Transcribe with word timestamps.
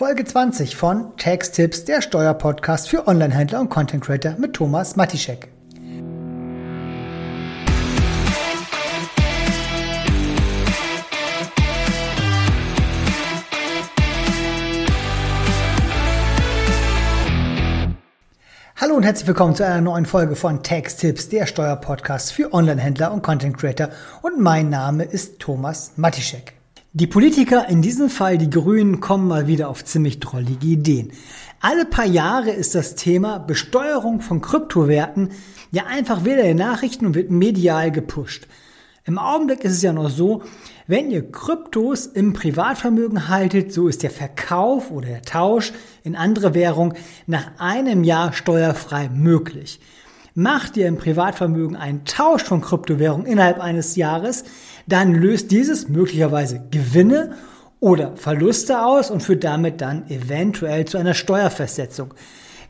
Folge 0.00 0.24
20 0.24 0.76
von 0.76 1.14
Tax 1.18 1.50
Tips, 1.50 1.84
der 1.84 2.00
Steuerpodcast 2.00 2.88
für 2.88 3.06
Onlinehändler 3.06 3.60
und 3.60 3.68
Content 3.68 4.02
Creator 4.02 4.34
mit 4.38 4.54
Thomas 4.54 4.96
Matischek. 4.96 5.48
Hallo 18.76 18.94
und 18.94 19.02
herzlich 19.02 19.28
willkommen 19.28 19.54
zu 19.54 19.66
einer 19.66 19.82
neuen 19.82 20.06
Folge 20.06 20.34
von 20.34 20.62
Tax 20.62 20.96
Tips, 20.96 21.28
der 21.28 21.44
Steuerpodcast 21.44 22.32
für 22.32 22.54
Onlinehändler 22.54 23.12
und 23.12 23.20
Content 23.20 23.58
Creator. 23.58 23.90
Und 24.22 24.40
mein 24.40 24.70
Name 24.70 25.04
ist 25.04 25.40
Thomas 25.40 25.92
Matischek. 25.96 26.59
Die 26.92 27.06
Politiker, 27.06 27.68
in 27.68 27.82
diesem 27.82 28.10
Fall 28.10 28.36
die 28.36 28.50
Grünen, 28.50 28.98
kommen 28.98 29.28
mal 29.28 29.46
wieder 29.46 29.68
auf 29.68 29.84
ziemlich 29.84 30.18
drollige 30.18 30.66
Ideen. 30.66 31.12
Alle 31.60 31.84
paar 31.84 32.04
Jahre 32.04 32.50
ist 32.50 32.74
das 32.74 32.96
Thema 32.96 33.38
Besteuerung 33.38 34.20
von 34.20 34.40
Kryptowerten 34.40 35.28
ja 35.70 35.86
einfach 35.86 36.24
wieder 36.24 36.42
in 36.42 36.56
Nachrichten 36.56 37.06
und 37.06 37.14
wird 37.14 37.30
medial 37.30 37.92
gepusht. 37.92 38.48
Im 39.04 39.18
Augenblick 39.18 39.62
ist 39.62 39.74
es 39.74 39.82
ja 39.82 39.92
noch 39.92 40.10
so, 40.10 40.42
wenn 40.88 41.12
ihr 41.12 41.30
Kryptos 41.30 42.06
im 42.06 42.32
Privatvermögen 42.32 43.28
haltet, 43.28 43.72
so 43.72 43.86
ist 43.86 44.02
der 44.02 44.10
Verkauf 44.10 44.90
oder 44.90 45.06
der 45.06 45.22
Tausch 45.22 45.72
in 46.02 46.16
andere 46.16 46.54
Währung 46.54 46.94
nach 47.28 47.52
einem 47.58 48.02
Jahr 48.02 48.32
steuerfrei 48.32 49.08
möglich. 49.10 49.78
Macht 50.34 50.76
ihr 50.76 50.86
im 50.86 50.96
Privatvermögen 50.96 51.76
einen 51.76 52.04
Tausch 52.04 52.44
von 52.44 52.60
Kryptowährung 52.60 53.26
innerhalb 53.26 53.60
eines 53.60 53.96
Jahres, 53.96 54.44
dann 54.86 55.14
löst 55.14 55.50
dieses 55.50 55.88
möglicherweise 55.88 56.60
Gewinne 56.70 57.32
oder 57.80 58.16
Verluste 58.16 58.84
aus 58.84 59.10
und 59.10 59.22
führt 59.22 59.42
damit 59.42 59.80
dann 59.80 60.08
eventuell 60.08 60.84
zu 60.84 60.98
einer 60.98 61.14
Steuerfestsetzung. 61.14 62.14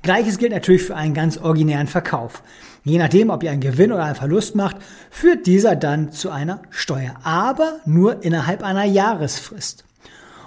Gleiches 0.03 0.39
gilt 0.39 0.53
natürlich 0.53 0.83
für 0.83 0.97
einen 0.97 1.13
ganz 1.13 1.37
originären 1.37 1.87
Verkauf. 1.87 2.43
Je 2.85 2.97
nachdem, 2.97 3.29
ob 3.29 3.43
ihr 3.43 3.51
einen 3.51 3.61
Gewinn 3.61 3.93
oder 3.93 4.05
einen 4.05 4.15
Verlust 4.15 4.55
macht, 4.55 4.77
führt 5.11 5.47
dieser 5.47 5.77
dann 5.77 6.13
zu 6.13 6.31
einer 6.31 6.63
Steuer, 6.71 7.17
aber 7.23 7.81
nur 7.85 8.23
innerhalb 8.23 8.63
einer 8.63 8.85
Jahresfrist. 8.85 9.85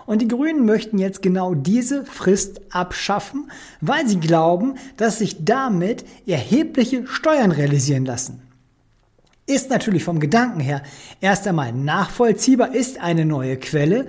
Und 0.05 0.21
die 0.21 0.27
Grünen 0.27 0.65
möchten 0.65 0.97
jetzt 0.97 1.21
genau 1.21 1.53
diese 1.55 2.05
Frist 2.05 2.61
abschaffen, 2.71 3.49
weil 3.81 4.07
sie 4.07 4.19
glauben, 4.19 4.75
dass 4.97 5.19
sich 5.19 5.45
damit 5.45 6.03
erhebliche 6.27 7.07
Steuern 7.07 7.51
realisieren 7.51 8.05
lassen. 8.05 8.41
Ist 9.45 9.69
natürlich 9.69 10.03
vom 10.03 10.19
Gedanken 10.19 10.59
her 10.59 10.83
erst 11.19 11.47
einmal 11.47 11.73
nachvollziehbar, 11.73 12.73
ist 12.73 13.01
eine 13.01 13.25
neue 13.25 13.57
Quelle. 13.57 14.07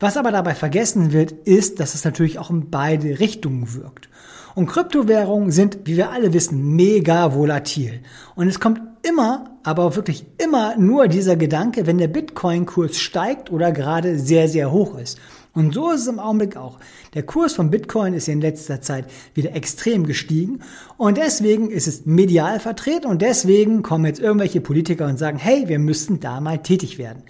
Was 0.00 0.16
aber 0.16 0.32
dabei 0.32 0.54
vergessen 0.54 1.12
wird, 1.12 1.32
ist, 1.32 1.80
dass 1.80 1.94
es 1.94 2.04
natürlich 2.04 2.38
auch 2.38 2.50
in 2.50 2.70
beide 2.70 3.20
Richtungen 3.20 3.74
wirkt. 3.74 4.08
Und 4.54 4.66
Kryptowährungen 4.66 5.50
sind, 5.50 5.78
wie 5.84 5.96
wir 5.96 6.10
alle 6.10 6.32
wissen, 6.32 6.76
mega 6.76 7.34
volatil. 7.34 8.00
Und 8.36 8.48
es 8.48 8.60
kommt 8.60 8.80
immer, 9.02 9.58
aber 9.64 9.96
wirklich 9.96 10.26
immer 10.38 10.76
nur 10.76 11.08
dieser 11.08 11.36
Gedanke, 11.36 11.86
wenn 11.86 11.98
der 11.98 12.08
Bitcoin-Kurs 12.08 12.98
steigt 12.98 13.50
oder 13.50 13.72
gerade 13.72 14.18
sehr, 14.18 14.48
sehr 14.48 14.70
hoch 14.70 14.96
ist. 14.96 15.18
Und 15.54 15.72
so 15.72 15.92
ist 15.92 16.02
es 16.02 16.06
im 16.08 16.18
Augenblick 16.18 16.56
auch. 16.56 16.78
Der 17.14 17.22
Kurs 17.22 17.52
von 17.52 17.70
Bitcoin 17.70 18.12
ist 18.12 18.26
in 18.28 18.40
letzter 18.40 18.80
Zeit 18.80 19.06
wieder 19.34 19.54
extrem 19.54 20.04
gestiegen 20.04 20.60
und 20.96 21.16
deswegen 21.16 21.70
ist 21.70 21.86
es 21.86 22.06
medial 22.06 22.58
vertreten 22.58 23.06
und 23.06 23.22
deswegen 23.22 23.82
kommen 23.82 24.04
jetzt 24.04 24.18
irgendwelche 24.18 24.60
Politiker 24.60 25.06
und 25.06 25.16
sagen, 25.16 25.38
hey, 25.38 25.68
wir 25.68 25.78
müssten 25.78 26.18
da 26.18 26.40
mal 26.40 26.58
tätig 26.58 26.98
werden. 26.98 27.22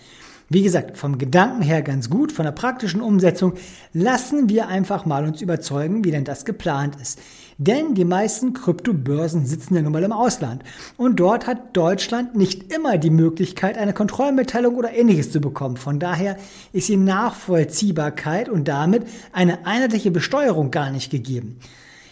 Wie 0.50 0.62
gesagt, 0.62 0.98
vom 0.98 1.16
Gedanken 1.16 1.62
her 1.62 1.80
ganz 1.80 2.10
gut, 2.10 2.30
von 2.30 2.44
der 2.44 2.52
praktischen 2.52 3.00
Umsetzung 3.00 3.54
lassen 3.94 4.50
wir 4.50 4.68
einfach 4.68 5.06
mal 5.06 5.24
uns 5.24 5.40
überzeugen, 5.40 6.04
wie 6.04 6.10
denn 6.10 6.24
das 6.24 6.44
geplant 6.44 6.96
ist. 7.00 7.18
Denn 7.56 7.94
die 7.94 8.04
meisten 8.04 8.52
Kryptobörsen 8.52 9.46
sitzen 9.46 9.74
ja 9.74 9.82
nun 9.82 9.92
mal 9.92 10.02
im 10.02 10.12
Ausland. 10.12 10.62
Und 10.98 11.18
dort 11.18 11.46
hat 11.46 11.74
Deutschland 11.74 12.34
nicht 12.36 12.74
immer 12.74 12.98
die 12.98 13.10
Möglichkeit, 13.10 13.78
eine 13.78 13.94
Kontrollmitteilung 13.94 14.74
oder 14.74 14.92
ähnliches 14.92 15.30
zu 15.30 15.40
bekommen. 15.40 15.78
Von 15.78 15.98
daher 15.98 16.36
ist 16.72 16.88
die 16.88 16.96
Nachvollziehbarkeit 16.96 18.48
und 18.50 18.68
damit 18.68 19.04
eine 19.32 19.66
einheitliche 19.66 20.10
Besteuerung 20.10 20.70
gar 20.70 20.90
nicht 20.90 21.10
gegeben. 21.10 21.58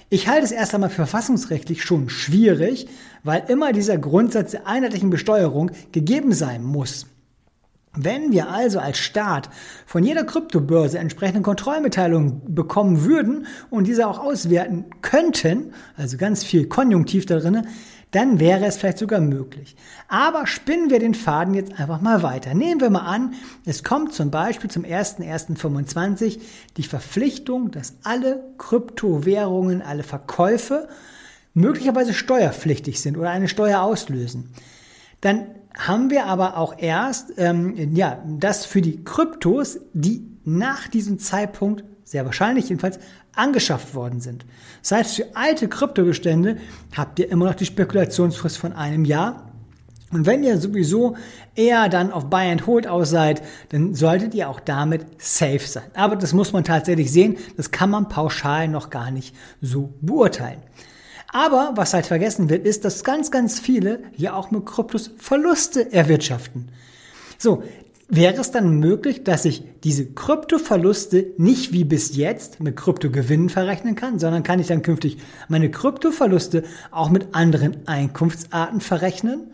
Ich 0.08 0.28
halte 0.28 0.44
es 0.44 0.52
erst 0.52 0.74
einmal 0.74 0.90
verfassungsrechtlich 0.90 1.82
schon 1.82 2.08
schwierig, 2.08 2.86
weil 3.24 3.44
immer 3.48 3.72
dieser 3.72 3.98
Grundsatz 3.98 4.52
der 4.52 4.66
einheitlichen 4.66 5.10
Besteuerung 5.10 5.70
gegeben 5.90 6.32
sein 6.32 6.62
muss. 6.62 7.06
Wenn 7.94 8.32
wir 8.32 8.48
also 8.48 8.78
als 8.78 8.96
Staat 8.98 9.50
von 9.84 10.02
jeder 10.02 10.24
Kryptobörse 10.24 10.98
entsprechende 10.98 11.42
Kontrollmitteilungen 11.42 12.54
bekommen 12.54 13.04
würden 13.04 13.46
und 13.68 13.86
diese 13.86 14.06
auch 14.08 14.18
auswerten 14.18 14.86
könnten, 15.02 15.74
also 15.96 16.16
ganz 16.16 16.42
viel 16.42 16.68
Konjunktiv 16.68 17.26
da 17.26 17.38
drinne, 17.38 17.64
dann 18.12 18.40
wäre 18.40 18.64
es 18.66 18.76
vielleicht 18.76 18.98
sogar 18.98 19.20
möglich. 19.20 19.74
Aber 20.08 20.46
spinnen 20.46 20.90
wir 20.90 21.00
den 21.00 21.14
Faden 21.14 21.54
jetzt 21.54 21.78
einfach 21.78 22.00
mal 22.00 22.22
weiter. 22.22 22.54
Nehmen 22.54 22.80
wir 22.80 22.90
mal 22.90 23.00
an, 23.00 23.34
es 23.66 23.84
kommt 23.84 24.14
zum 24.14 24.30
Beispiel 24.30 24.70
zum 24.70 24.84
1.1.25 24.84 26.38
die 26.76 26.82
Verpflichtung, 26.82 27.70
dass 27.70 27.94
alle 28.04 28.42
Kryptowährungen, 28.58 29.82
alle 29.82 30.02
Verkäufe 30.02 30.88
möglicherweise 31.54 32.14
steuerpflichtig 32.14 33.00
sind 33.00 33.18
oder 33.18 33.30
eine 33.30 33.48
Steuer 33.48 33.82
auslösen. 33.82 34.50
Dann 35.22 35.46
haben 35.76 36.10
wir 36.10 36.26
aber 36.26 36.56
auch 36.56 36.74
erst, 36.78 37.32
ähm, 37.38 37.94
ja, 37.94 38.22
das 38.26 38.64
für 38.66 38.82
die 38.82 39.04
Kryptos, 39.04 39.78
die 39.92 40.26
nach 40.44 40.88
diesem 40.88 41.18
Zeitpunkt, 41.18 41.84
sehr 42.04 42.24
wahrscheinlich 42.24 42.68
jedenfalls, 42.68 42.98
angeschafft 43.34 43.94
worden 43.94 44.20
sind. 44.20 44.44
Das 44.82 44.92
heißt, 44.92 45.16
für 45.16 45.36
alte 45.36 45.68
Kryptobestände 45.68 46.58
habt 46.96 47.18
ihr 47.18 47.30
immer 47.30 47.46
noch 47.46 47.54
die 47.54 47.64
Spekulationsfrist 47.64 48.58
von 48.58 48.72
einem 48.72 49.04
Jahr. 49.04 49.48
Und 50.10 50.26
wenn 50.26 50.44
ihr 50.44 50.58
sowieso 50.58 51.16
eher 51.54 51.88
dann 51.88 52.12
auf 52.12 52.28
Buy 52.28 52.50
and 52.50 52.66
Hold 52.66 52.86
aus 52.86 53.08
seid, 53.08 53.42
dann 53.70 53.94
solltet 53.94 54.34
ihr 54.34 54.50
auch 54.50 54.60
damit 54.60 55.06
safe 55.16 55.66
sein. 55.66 55.90
Aber 55.94 56.16
das 56.16 56.34
muss 56.34 56.52
man 56.52 56.64
tatsächlich 56.64 57.10
sehen. 57.10 57.38
Das 57.56 57.70
kann 57.70 57.88
man 57.88 58.10
pauschal 58.10 58.68
noch 58.68 58.90
gar 58.90 59.10
nicht 59.10 59.34
so 59.62 59.94
beurteilen. 60.02 60.60
Aber 61.32 61.72
was 61.76 61.94
halt 61.94 62.06
vergessen 62.06 62.50
wird, 62.50 62.66
ist, 62.66 62.84
dass 62.84 63.04
ganz, 63.04 63.30
ganz 63.30 63.58
viele 63.58 64.00
hier 64.12 64.36
auch 64.36 64.50
mit 64.50 64.66
Kryptos 64.66 65.10
Verluste 65.16 65.90
erwirtschaften. 65.92 66.68
So, 67.38 67.62
wäre 68.08 68.38
es 68.38 68.50
dann 68.50 68.78
möglich, 68.78 69.24
dass 69.24 69.46
ich 69.46 69.64
diese 69.82 70.04
Kryptoverluste 70.04 71.32
nicht 71.38 71.72
wie 71.72 71.84
bis 71.84 72.14
jetzt 72.14 72.60
mit 72.60 72.76
Kryptogewinnen 72.76 73.48
verrechnen 73.48 73.94
kann, 73.94 74.18
sondern 74.18 74.42
kann 74.42 74.60
ich 74.60 74.66
dann 74.66 74.82
künftig 74.82 75.16
meine 75.48 75.70
Kryptoverluste 75.70 76.64
auch 76.90 77.08
mit 77.08 77.34
anderen 77.34 77.88
Einkunftsarten 77.88 78.82
verrechnen? 78.82 79.52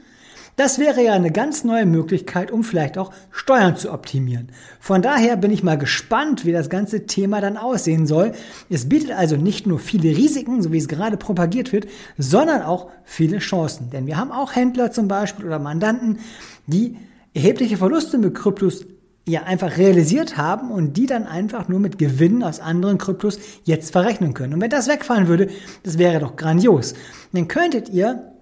Das 0.59 0.81
wäre 0.81 1.05
ja 1.05 1.13
eine 1.13 1.31
ganz 1.31 1.63
neue 1.63 1.87
Möglichkeit, 1.87 2.51
um 2.51 2.65
vielleicht 2.65 2.99
auch 2.99 3.13
Steuern 3.31 3.77
zu 3.77 3.93
optimieren. 3.93 4.49
Von 4.81 5.03
daher 5.03 5.37
bin 5.37 5.53
ich 5.53 5.63
mal 5.63 5.79
gespannt, 5.79 6.45
wie 6.45 6.51
das 6.51 6.69
ganze 6.69 7.07
Thema 7.07 7.41
dann 7.41 7.57
aussehen 7.57 8.09
soll. 8.09 8.33
Es 8.69 8.89
bietet 8.89 9.13
also 9.13 9.37
nicht 9.37 9.69
nur 9.69 9.79
viele 9.79 10.09
Risiken, 10.09 10.61
so 10.61 10.73
wie 10.73 10.79
es 10.79 10.89
gerade 10.89 11.17
propagiert 11.17 11.73
wird, 11.73 11.87
sondern 12.19 12.63
auch 12.63 12.91
viele 13.05 13.39
Chancen. 13.39 13.91
Denn 13.91 14.09
wir 14.09 14.17
haben 14.17 14.33
auch 14.33 14.57
Händler 14.57 14.91
zum 14.91 15.07
Beispiel 15.07 15.47
oder 15.47 15.61
Mandanten, 15.61 16.19
die 16.67 16.97
erhebliche 17.35 17.77
Verluste 17.77 18.19
mit 18.19 18.35
Kryptos 18.35 18.85
ja 19.27 19.45
einfach 19.45 19.77
realisiert 19.77 20.39
haben 20.39 20.73
und 20.73 20.97
die 20.97 21.07
dann 21.07 21.25
einfach 21.25 21.69
nur 21.69 21.79
mit 21.79 21.99
Gewinnen 21.99 22.43
aus 22.43 22.59
anderen 22.59 22.99
Kryptos 22.99 23.39
jetzt 23.63 23.93
verrechnen 23.93 24.35
können. 24.35 24.55
Und 24.55 24.61
wenn 24.61 24.71
das 24.71 24.89
wegfallen 24.89 25.29
würde, 25.29 25.51
das 25.85 25.99
wäre 25.99 26.19
doch 26.19 26.35
grandios. 26.35 26.95
Dann 27.33 27.47
könntet 27.47 27.91
ihr 27.91 28.33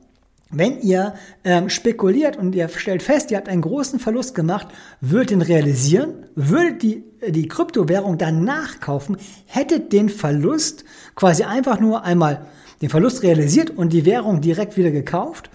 wenn 0.51 0.81
ihr 0.81 1.15
ähm, 1.45 1.69
spekuliert 1.69 2.37
und 2.37 2.55
ihr 2.55 2.69
stellt 2.69 3.03
fest, 3.03 3.31
ihr 3.31 3.37
habt 3.37 3.49
einen 3.49 3.63
großen 3.63 3.99
Verlust 3.99 4.35
gemacht, 4.35 4.69
würdet 5.01 5.33
ihn 5.33 5.43
realisieren, 5.43 6.27
würdet 6.37 6.83
die, 6.83 7.05
die 7.29 7.49
Kryptowährung 7.49 8.17
dann 8.17 8.45
nachkaufen, 8.45 9.17
hättet 9.47 9.93
den 9.93 10.09
Verlust 10.09 10.85
quasi 11.17 11.43
einfach 11.43 11.81
nur 11.81 12.05
einmal 12.05 12.47
den 12.81 12.91
Verlust 12.91 13.23
realisiert 13.23 13.71
und 13.71 13.93
die 13.93 14.05
Währung 14.05 14.41
direkt 14.41 14.77
wieder 14.77 14.91
gekauft 14.91 15.51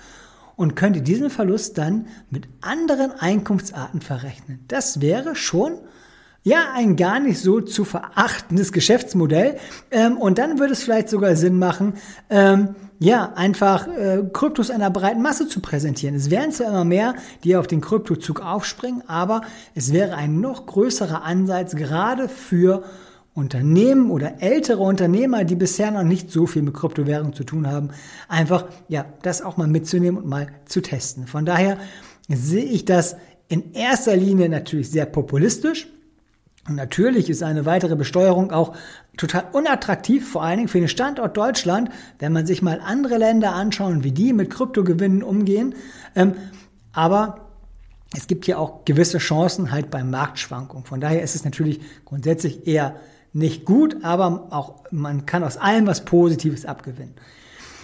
und 0.55 0.75
könntet 0.75 1.07
diesen 1.07 1.29
Verlust 1.29 1.77
dann 1.77 2.07
mit 2.29 2.47
anderen 2.59 3.11
Einkunftsarten 3.11 4.01
verrechnen. 4.01 4.65
Das 4.67 4.99
wäre 4.99 5.35
schon 5.35 5.79
ja, 6.43 6.71
ein 6.73 6.95
gar 6.95 7.19
nicht 7.19 7.39
so 7.39 7.61
zu 7.61 7.85
verachtendes 7.85 8.71
Geschäftsmodell. 8.71 9.57
Ähm, 9.91 10.17
und 10.17 10.37
dann 10.37 10.59
würde 10.59 10.73
es 10.73 10.83
vielleicht 10.83 11.09
sogar 11.09 11.35
Sinn 11.35 11.59
machen, 11.59 11.93
ähm, 12.29 12.75
ja, 12.99 13.33
einfach 13.33 13.87
äh, 13.87 14.23
Kryptos 14.31 14.69
einer 14.69 14.91
breiten 14.91 15.21
Masse 15.21 15.47
zu 15.47 15.59
präsentieren. 15.59 16.15
Es 16.15 16.29
wären 16.29 16.51
zwar 16.51 16.67
immer 16.67 16.85
mehr, 16.85 17.15
die 17.43 17.55
auf 17.55 17.65
den 17.65 17.81
Kryptozug 17.81 18.41
aufspringen, 18.41 19.03
aber 19.07 19.41
es 19.73 19.91
wäre 19.91 20.15
ein 20.15 20.39
noch 20.39 20.67
größerer 20.67 21.23
Ansatz, 21.23 21.75
gerade 21.75 22.29
für 22.29 22.83
Unternehmen 23.33 24.11
oder 24.11 24.41
ältere 24.41 24.83
Unternehmer, 24.83 25.45
die 25.45 25.55
bisher 25.55 25.89
noch 25.89 26.03
nicht 26.03 26.31
so 26.31 26.45
viel 26.45 26.61
mit 26.61 26.73
Kryptowährung 26.73 27.33
zu 27.33 27.43
tun 27.43 27.65
haben, 27.65 27.89
einfach 28.27 28.65
ja, 28.87 29.05
das 29.21 29.41
auch 29.41 29.57
mal 29.57 29.67
mitzunehmen 29.67 30.21
und 30.21 30.29
mal 30.29 30.47
zu 30.65 30.81
testen. 30.81 31.27
Von 31.27 31.45
daher 31.45 31.77
sehe 32.27 32.65
ich 32.65 32.85
das 32.85 33.15
in 33.47 33.73
erster 33.73 34.15
Linie 34.15 34.49
natürlich 34.49 34.91
sehr 34.91 35.05
populistisch. 35.05 35.87
Und 36.67 36.75
natürlich 36.75 37.29
ist 37.29 37.41
eine 37.41 37.65
weitere 37.65 37.95
Besteuerung 37.95 38.51
auch 38.51 38.75
total 39.17 39.45
unattraktiv, 39.51 40.29
vor 40.29 40.43
allen 40.43 40.57
Dingen 40.57 40.69
für 40.69 40.79
den 40.79 40.87
Standort 40.87 41.35
Deutschland, 41.35 41.89
wenn 42.19 42.33
man 42.33 42.45
sich 42.45 42.61
mal 42.61 42.79
andere 42.79 43.17
Länder 43.17 43.53
anschauen, 43.53 44.03
wie 44.03 44.11
die 44.11 44.31
mit 44.31 44.51
Kryptogewinnen 44.51 45.23
umgehen. 45.23 45.75
Ähm, 46.15 46.35
aber 46.93 47.49
es 48.15 48.27
gibt 48.27 48.45
hier 48.45 48.59
auch 48.59 48.85
gewisse 48.85 49.17
Chancen 49.17 49.71
halt 49.71 49.89
bei 49.89 50.03
Marktschwankungen. 50.03 50.85
Von 50.85 51.01
daher 51.01 51.23
ist 51.23 51.35
es 51.35 51.45
natürlich 51.45 51.81
grundsätzlich 52.05 52.67
eher 52.67 52.95
nicht 53.33 53.65
gut, 53.65 54.03
aber 54.03 54.47
auch 54.51 54.83
man 54.91 55.25
kann 55.25 55.43
aus 55.43 55.57
allem 55.57 55.87
was 55.87 56.05
Positives 56.05 56.65
abgewinnen. 56.65 57.15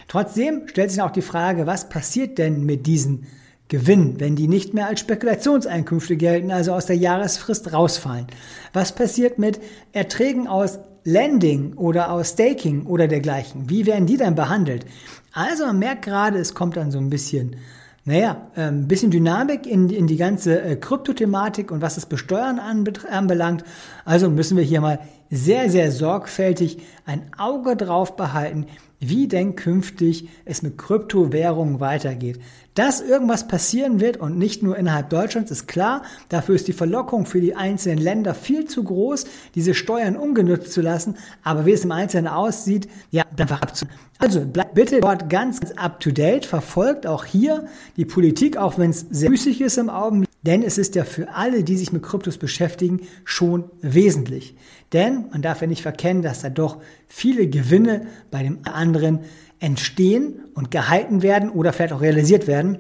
Trotzdem 0.08 0.68
stellt 0.68 0.92
sich 0.92 1.02
auch 1.02 1.12
die 1.12 1.22
Frage, 1.22 1.66
was 1.66 1.90
passiert 1.90 2.38
denn 2.38 2.66
mit 2.66 2.86
diesen 2.86 3.28
Gewinn, 3.70 4.20
wenn 4.20 4.36
die 4.36 4.48
nicht 4.48 4.74
mehr 4.74 4.88
als 4.88 5.02
Spekulationseinkünfte 5.02 6.16
gelten, 6.16 6.52
also 6.52 6.74
aus 6.74 6.86
der 6.86 6.96
Jahresfrist 6.96 7.74
rausfallen? 7.74 8.28
Was 8.74 8.94
passiert 8.94 9.40
mit 9.40 9.60
Erträgen 9.92 10.48
aus 10.48 10.80
Lending 11.04 11.74
oder 11.74 12.12
aus 12.12 12.30
Staking 12.30 12.86
oder 12.86 13.08
dergleichen? 13.08 13.70
Wie 13.70 13.86
werden 13.86 14.06
die 14.06 14.18
dann 14.18 14.36
behandelt? 14.36 14.86
Also 15.34 15.66
man 15.66 15.80
merkt 15.80 16.06
gerade, 16.06 16.40
es 16.40 16.54
kommt 16.54 16.78
dann 16.78 16.92
so 16.92 16.98
ein 16.98 17.10
bisschen, 17.10 17.58
naja, 18.06 18.48
ein 18.56 18.80
ähm, 18.82 18.88
bisschen 18.88 19.12
Dynamik 19.12 19.68
in, 19.68 19.90
in 19.90 20.08
die 20.08 20.18
ganze 20.18 20.62
äh, 20.62 20.76
Kryptothematik 20.78 21.70
und 21.70 21.82
was 21.82 21.96
das 21.96 22.06
Besteuern 22.06 22.60
anbelangt. 22.60 23.66
Also 24.06 24.30
müssen 24.30 24.58
wir 24.58 24.64
hier 24.64 24.82
mal 24.82 25.00
sehr, 25.30 25.70
sehr 25.70 25.92
sorgfältig 25.92 26.80
ein 27.06 27.32
Auge 27.38 27.76
drauf 27.76 28.16
behalten, 28.16 28.66
wie 29.00 29.28
denn 29.28 29.56
künftig 29.56 30.28
es 30.46 30.62
mit 30.62 30.78
Kryptowährungen 30.78 31.80
weitergeht. 31.80 32.40
Dass 32.74 33.02
irgendwas 33.02 33.48
passieren 33.48 34.00
wird 34.00 34.18
und 34.18 34.38
nicht 34.38 34.64
nur 34.64 34.78
innerhalb 34.78 35.10
Deutschlands 35.10 35.52
ist 35.52 35.68
klar. 35.68 36.04
Dafür 36.30 36.56
ist 36.56 36.68
die 36.68 36.74
Verlockung 36.74 37.26
für 37.26 37.42
die 37.42 37.56
einzelnen 37.56 37.98
Länder 37.98 38.36
viel 38.36 38.66
zu 38.66 38.84
groß, 38.84 39.26
diese 39.56 39.74
Steuern 39.74 40.16
ungenutzt 40.16 40.74
zu 40.74 40.82
lassen. 40.82 41.16
Aber 41.44 41.66
wie 41.66 41.72
es 41.72 41.84
im 41.84 41.92
Einzelnen 41.92 42.28
aussieht, 42.28 42.88
ja, 43.12 43.24
einfach 43.38 43.62
abzu. 43.62 43.86
Also 44.20 44.46
bleibt 44.46 44.74
bitte 44.74 45.00
dort 45.00 45.30
ganz, 45.30 45.60
ganz 45.60 45.74
up 45.74 46.00
to 46.00 46.12
date. 46.12 46.46
Verfolgt 46.46 47.06
auch 47.08 47.26
hier 47.26 47.66
die 47.98 48.06
Politik, 48.06 48.58
auch 48.58 48.78
wenn 48.78 48.92
es 48.92 49.06
sehr 49.10 49.30
müßig 49.30 49.62
ist 49.62 49.78
im 49.78 49.90
Augenblick. 49.90 50.27
Denn 50.48 50.64
es 50.64 50.78
ist 50.78 50.96
ja 50.96 51.04
für 51.04 51.36
alle, 51.36 51.62
die 51.62 51.76
sich 51.76 51.92
mit 51.92 52.04
Kryptos 52.04 52.38
beschäftigen, 52.38 53.02
schon 53.26 53.66
wesentlich. 53.82 54.56
Denn 54.94 55.26
man 55.30 55.42
darf 55.42 55.60
ja 55.60 55.68
nicht 55.68 55.82
verkennen, 55.82 56.24
dass 56.24 56.42
da 56.42 56.50
doch 56.50 56.78
viele 57.10 57.48
Gewinne 57.48 58.08
bei 58.32 58.44
dem 58.44 58.60
anderen 58.64 59.20
entstehen 59.60 60.40
und 60.54 60.72
gehalten 60.72 61.22
werden 61.22 61.50
oder 61.50 61.74
vielleicht 61.74 61.92
auch 61.92 62.00
realisiert 62.00 62.48
werden. 62.48 62.78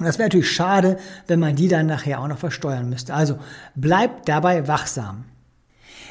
Und 0.00 0.06
das 0.06 0.18
wäre 0.18 0.26
natürlich 0.28 0.50
schade, 0.50 0.98
wenn 1.28 1.38
man 1.38 1.54
die 1.54 1.68
dann 1.68 1.86
nachher 1.86 2.20
auch 2.20 2.26
noch 2.26 2.38
versteuern 2.38 2.88
müsste. 2.88 3.14
Also 3.14 3.38
bleibt 3.76 4.28
dabei 4.28 4.66
wachsam. 4.66 5.24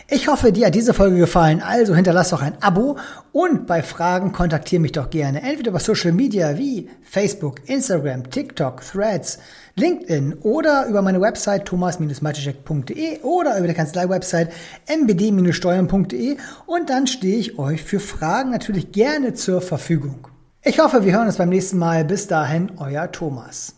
Ich 0.09 0.29
hoffe, 0.29 0.53
dir 0.53 0.67
hat 0.67 0.75
diese 0.75 0.93
Folge 0.93 1.17
gefallen. 1.17 1.61
Also 1.61 1.93
hinterlass 1.93 2.29
doch 2.29 2.41
ein 2.41 2.53
Abo 2.61 2.97
und 3.33 3.67
bei 3.67 3.83
Fragen 3.83 4.31
kontaktiere 4.31 4.81
mich 4.81 4.93
doch 4.93 5.09
gerne. 5.09 5.41
Entweder 5.41 5.71
über 5.71 5.81
Social 5.81 6.13
Media 6.13 6.57
wie 6.57 6.89
Facebook, 7.01 7.67
Instagram, 7.67 8.29
TikTok, 8.29 8.81
Threads, 8.81 9.39
LinkedIn 9.75 10.35
oder 10.35 10.87
über 10.87 11.01
meine 11.01 11.19
Website 11.19 11.65
thomas-matischek.de 11.65 13.19
oder 13.23 13.57
über 13.57 13.67
die 13.67 13.73
Kanzlei-Website 13.73 14.53
mbd-steuern.de 14.85 16.37
und 16.65 16.89
dann 16.89 17.07
stehe 17.07 17.37
ich 17.37 17.59
euch 17.59 17.83
für 17.83 17.99
Fragen 17.99 18.51
natürlich 18.51 18.93
gerne 18.93 19.33
zur 19.33 19.59
Verfügung. 19.59 20.29
Ich 20.63 20.79
hoffe, 20.79 21.03
wir 21.03 21.11
hören 21.11 21.27
uns 21.27 21.37
beim 21.37 21.49
nächsten 21.49 21.77
Mal. 21.77 22.05
Bis 22.05 22.27
dahin, 22.27 22.71
euer 22.77 23.11
Thomas. 23.11 23.76